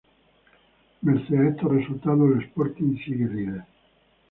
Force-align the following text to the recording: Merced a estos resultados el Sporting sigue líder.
Merced 1.03 1.35
a 1.35 1.49
estos 1.49 1.71
resultados 1.71 2.31
el 2.35 2.41
Sporting 2.45 2.97
sigue 3.05 3.25
líder. 3.27 3.65